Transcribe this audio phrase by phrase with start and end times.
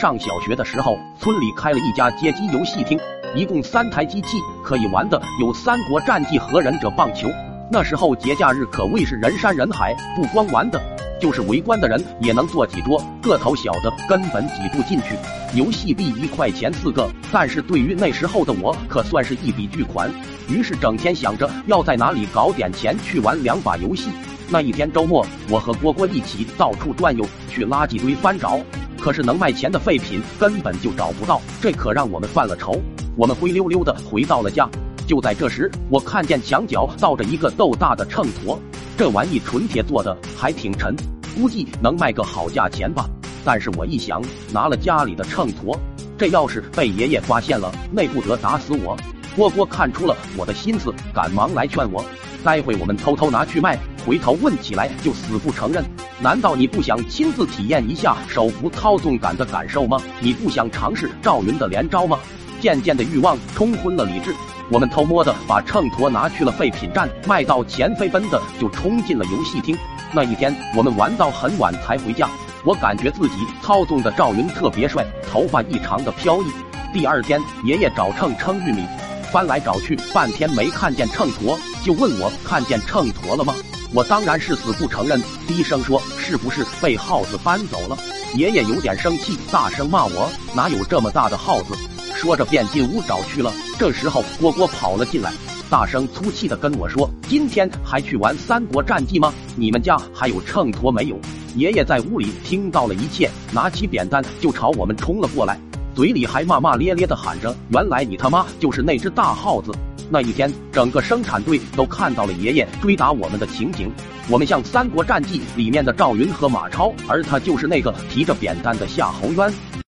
[0.00, 2.98] 上小学的时候，村里开了一家街机游戏厅，
[3.34, 7.28] 一共三台机器，可以玩的有《三国战记》和《忍者棒球》。
[7.70, 10.80] 那时候节假日可谓是人山人海，不光玩的，
[11.20, 15.14] 就是围观的人也能坐几桌，个头小的根本挤不进去。
[15.54, 20.10] 游戏币一块钱四个，但是对于那时候的我，可算是一笔巨款。
[20.48, 24.10] 于是整天想着要在哪里搞点钱去玩两把游戏。
[24.48, 28.58] 那一天周末，我和蝈蝈一起到处转悠，去垃圾堆翻找，
[29.00, 32.78] 可是能卖钱的废品根本就找不到，这可让我们犯了愁。
[33.16, 34.68] 我们灰溜溜的回到了家。
[35.06, 38.58] 就在这时，我看见墙角倒着一个豆大的秤砣，
[38.96, 40.94] 这玩意纯铁做的，还挺沉，
[41.34, 43.08] 估计能卖个好价钱吧。
[43.44, 45.76] 但是我一想，拿了家里的秤砣，
[46.16, 48.96] 这要是被爷爷发现了，那不得打死我。
[49.36, 52.04] 蝈蝈看出了我的心思，赶忙来劝我，
[52.44, 55.82] 待会我们偷偷拿去卖，回头问起来就死不承认。
[56.22, 59.98] 难道你不想亲自体验一下手扶操纵杆的感受吗？
[60.20, 62.18] 你不想尝试赵云的连招吗？
[62.60, 64.34] 渐渐的欲望冲昏了理智。
[64.70, 69.74] 我们偷摸的把秤砣拿去了废品站，卖到钱飞奔的就冲进了游戏厅。
[70.12, 72.28] 那一天我们玩到很晚才回家，
[72.64, 76.46] 我感觉自己操纵的赵云特别帅，头发异常的飘逸。
[76.92, 78.84] 第二天爷爷找秤称玉米，
[79.32, 83.54] 翻来找去半天没看见秤砣，就问我看见秤砣了吗？
[83.92, 87.96] 我当然是死不承认，低声说是不是被耗子搬走了？
[88.34, 91.74] 爷爷有点生气，大声骂我哪有这么大的耗子。
[92.14, 93.52] 说着便进屋找去了。
[93.78, 95.32] 这时候蝈蝈跑了进来，
[95.70, 99.32] 大声粗气的跟我说：“今天还去玩《三国战记》吗？
[99.56, 101.18] 你们家还有秤砣没有？”
[101.56, 105.58] 爷爷在屋里听到了一切，拿起扁担就朝我们冲了过来，
[105.94, 109.72] 嘴里还骂骂咧咧的喊着：“原来你他妈就是那只大耗子！”
[110.12, 113.92] 那一天，整个生产队都看到了爷爷追打我们的情景。
[114.28, 119.52] 我们像《三国战记》里面的赵云和马超，而他就是那个提着扁担的夏侯渊。